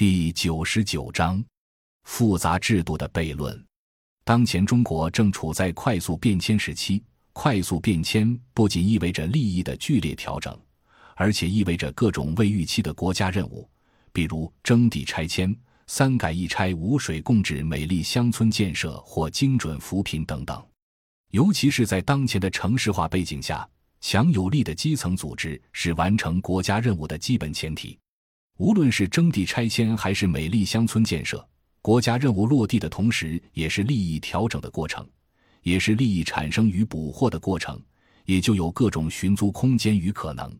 [0.00, 1.44] 第九十九章：
[2.04, 3.62] 复杂制度的悖论。
[4.24, 10.58] 当前中国正处在快速变迁时期，快速变迁不仅意味着利益的剧烈调整，
[11.16, 13.68] 而且意味着各种未预期的国家任务，
[14.10, 15.54] 比如征地拆迁、
[15.86, 20.66] 三改一拆、五水共治、美丽乡村建设或精准扶贫等等。
[21.30, 23.68] 尤其是在当前的城市化背景下，
[24.00, 27.98] 强有力的基层组织是完成国家任务的基本前提。
[28.60, 31.42] 无论是征地拆迁还是美丽乡村建设，
[31.80, 35.08] 国家任务落地的同时，也是利益调整的过程，
[35.62, 37.82] 也是利益产生与捕获的过程，
[38.26, 40.54] 也就有各种寻租空间与可能。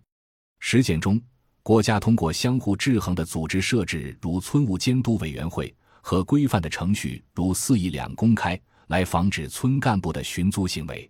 [0.61, 1.21] 实践中，
[1.63, 8.59] 国家通过相互制衡的组织设置，如村务监督委员会和规范的程序，如四议两公开。
[8.87, 11.09] 来防止村干部的寻租行为，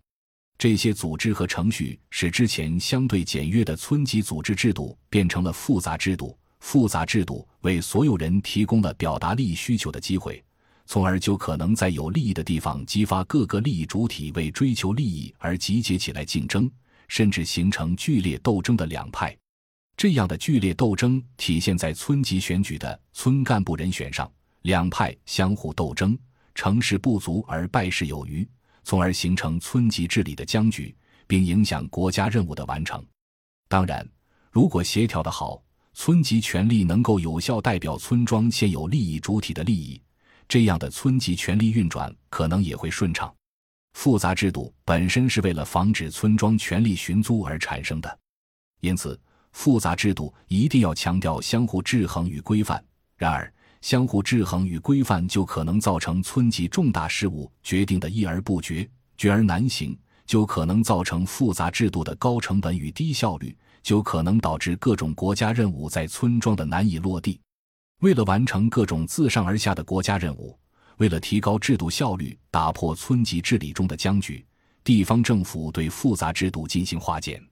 [0.58, 6.36] 这些组织和程序使之前相对简约的村级组织制度变成了复杂制度。
[6.60, 10.42] 复杂制度为所有人提供了表达利益需求的机会，
[10.86, 16.70] 从而就可能在有利益的地方激发各个利益主体为追求利益而集结起来竞争，
[17.08, 19.36] 甚至形成剧烈斗争的两派。
[19.96, 24.30] 这样的剧烈斗争体现在村级选举的村干部人选上，
[24.62, 26.16] 两派相互斗争。
[26.52, 28.46] 成事不足而败事有余，
[28.82, 30.94] 从而形成村级治理的僵局，
[31.26, 33.02] 并影响国家任务的完成。
[33.68, 34.06] 当然，
[34.50, 35.62] 如果协调的好，
[36.02, 40.00] 村级权力能够有效代表村庄现有利益主体的利益，
[40.48, 43.30] 这样的村级权力运转可能也会顺畅。
[43.92, 48.18] 复杂制度本身是为了防止村庄权力寻租而产生的，
[48.80, 49.20] 因此
[49.52, 52.82] 复杂制度一定要强调相互制衡与规范。
[53.18, 67.40] 然而，相互制衡与规范就可能造成村级重大事务决定的议而不决、决而难行，就可能造成复杂制度的高成本与低效率，就可能导致各种国家任务在村庄的难以落地。
[68.00, 70.58] 为了完成各种自上而下的国家任务，
[70.96, 74.44] 为了提高制度效率，打破村级治理中的僵局，
[74.82, 77.42] 地方政府对复杂制度进行化简，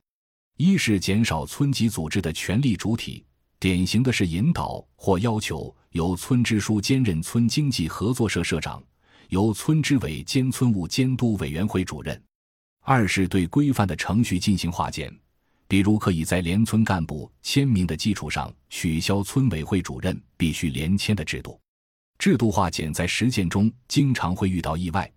[0.56, 3.24] 一是减少村级组织的权力主体。
[3.60, 8.82] 典型的是引导或要求由村支书兼任村经济合作社社长，
[9.30, 12.22] 由村支委兼村务监督委员会主任。
[12.82, 15.12] 二是对规范的程序进行化简，
[15.68, 21.60] 比如可以在连村干部签名的基础上取消村委会主任必须连签的制度。
[22.18, 25.08] 制度化简在实践中经常会遇到意外，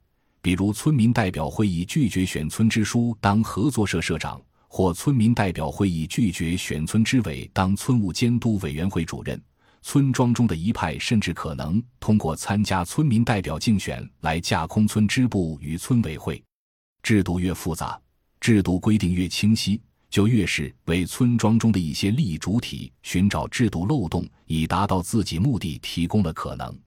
[0.41, 4.39] 比如村民代表会议拒绝选村支书当合作社社长。
[4.73, 9.37] 或村民代表会议拒绝选村支委当村务监督委员会主任，
[9.81, 16.41] 村庄中的一派甚至可能通过参加村民代表竞选来架空村支部与村委会。
[17.03, 17.99] 制度越复杂，
[18.39, 26.77] 制度规定越清晰，就越是为村庄中的一些利益主体寻找制度漏洞以达到自己目的提供了可能，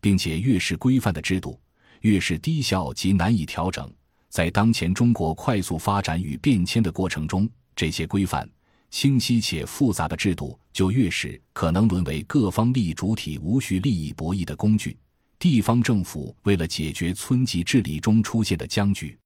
[0.00, 1.60] 并且越是规范的制度，
[2.02, 3.92] 越是低效及难以调整。
[4.28, 8.48] 在当前中国快速发展与变迁的过程中，这些规范、
[8.88, 14.96] 清晰且复杂的制度就越是可能沦为各方利益主体无序利益博弈的工具。
[15.40, 19.18] 地方政府为了解决村级治理中出现的僵局，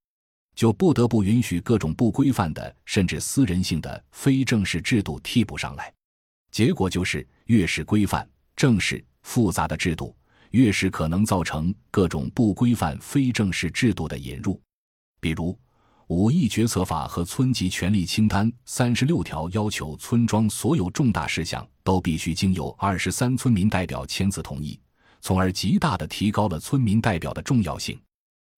[0.54, 5.92] 就不得不允许各种不规范的甚至私人性的非正式制度替补上来。
[6.50, 10.16] 结果就是，越是规范、正式、复杂的制度，
[10.52, 14.60] 越是可能造成各种不规范非正式制度的引入。
[15.20, 15.52] 比如，
[16.06, 24.78] 《五亿决策法》和村级权力清单三十六条要求，村庄所有重大事项都必须经由二十三村民代表签字同意，
[25.20, 27.98] 从而极大的提高了村民代表的重要性。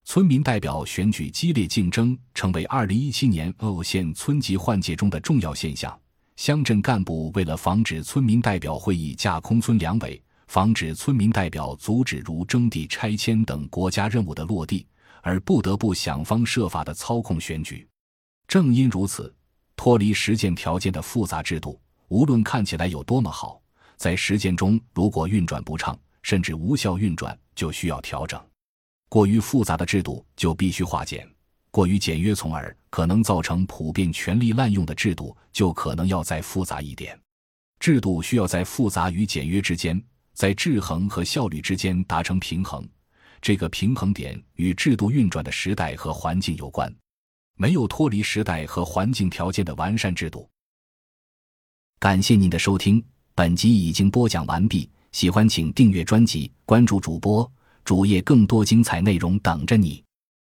[0.07, 6.01] 村民代表选举激烈竞争，成为二零一七年鄂县村级换届中的重要现象。
[6.37, 14.87] 乡镇干部为了防止村民代表会议架空村两委，防止村民代表阻止如征地拆迁等国家任务的落地。
[15.23, 17.85] 而不得不想方设法的操控选举，
[18.47, 19.35] 正因如此，
[19.75, 23.61] 脱离实践条件的复杂制度，无论看起来有多么好，
[23.97, 28.41] 在实践中如果运转不畅，甚至无效运转，就需要调整。
[29.09, 31.29] 过于复杂的制度就必须化简，
[31.71, 37.19] 过于简约，从而可能造成普遍权力滥用的制度，就可能要再复杂一点。
[37.79, 42.87] 制度需要在复杂与简约之间，在制衡和效率之间达成平衡。
[43.41, 46.93] 这个平衡点与制度运转的时代和环境有关，
[47.57, 50.49] 没有脱离时代和环境条件的完善制度。
[51.99, 53.03] 感谢您的收听，
[53.35, 54.91] 本集已经播讲完毕。
[55.13, 57.51] 喜欢请订阅专辑，关注主播
[57.87, 60.06] 主页，更多精彩内容等着你。